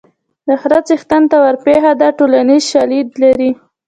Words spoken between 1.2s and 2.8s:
ته ورپېښه ده ټولنیز